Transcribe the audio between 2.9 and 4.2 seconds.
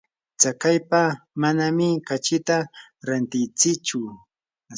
rantintsichu.